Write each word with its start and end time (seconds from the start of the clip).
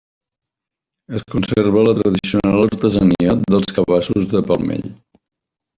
Es 1.19 1.25
conserva 1.33 1.83
la 1.89 1.93
tradicional 1.99 2.65
artesania 2.71 3.39
dels 3.53 3.73
cabassos 3.79 4.35
de 4.35 4.47
palmell. 4.51 4.91